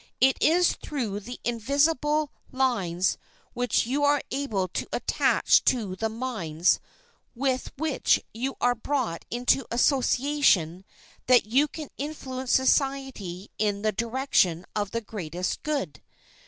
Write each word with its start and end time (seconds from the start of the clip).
It 0.19 0.35
is 0.41 0.73
through 0.73 1.19
the 1.19 1.39
invisible 1.43 2.31
lines 2.51 3.19
which 3.53 3.85
you 3.85 4.03
are 4.03 4.23
able 4.31 4.67
to 4.69 4.87
attach 4.91 5.63
to 5.65 5.95
the 5.95 6.09
minds 6.09 6.79
with 7.35 7.71
which 7.77 8.19
you 8.33 8.55
are 8.59 8.73
brought 8.73 9.25
into 9.29 9.67
association 9.69 10.85
that 11.27 11.45
you 11.45 11.67
can 11.67 11.89
influence 11.99 12.49
society 12.51 13.51
in 13.59 13.83
the 13.83 13.91
direction 13.91 14.65
of 14.75 14.89
the 14.89 15.01
greatest 15.01 15.61
good. 15.61 16.01